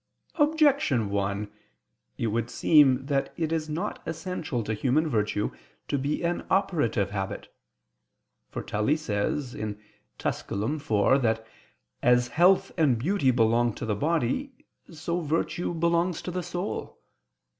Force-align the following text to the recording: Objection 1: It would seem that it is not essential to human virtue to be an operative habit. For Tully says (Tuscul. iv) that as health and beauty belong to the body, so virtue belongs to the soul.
Objection 0.39 1.11
1: 1.11 1.47
It 2.17 2.25
would 2.25 2.49
seem 2.49 3.05
that 3.05 3.31
it 3.37 3.51
is 3.51 3.69
not 3.69 4.01
essential 4.07 4.63
to 4.63 4.73
human 4.73 5.07
virtue 5.07 5.51
to 5.87 5.99
be 5.99 6.23
an 6.23 6.43
operative 6.49 7.11
habit. 7.11 7.53
For 8.49 8.63
Tully 8.63 8.97
says 8.97 9.53
(Tuscul. 10.17 10.75
iv) 11.15 11.21
that 11.21 11.45
as 12.01 12.29
health 12.29 12.71
and 12.79 12.97
beauty 12.97 13.29
belong 13.29 13.75
to 13.75 13.85
the 13.85 13.93
body, 13.95 14.65
so 14.89 15.21
virtue 15.21 15.71
belongs 15.71 16.23
to 16.23 16.31
the 16.31 16.41
soul. 16.41 16.99